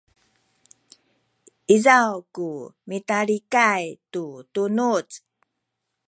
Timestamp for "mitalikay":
2.89-3.85